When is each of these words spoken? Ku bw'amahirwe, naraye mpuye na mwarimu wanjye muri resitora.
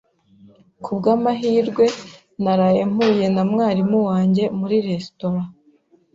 Ku 0.83 0.91
bw'amahirwe, 0.99 1.85
naraye 2.43 2.81
mpuye 2.93 3.25
na 3.35 3.43
mwarimu 3.51 3.97
wanjye 4.09 4.43
muri 4.59 4.75
resitora. 4.87 5.41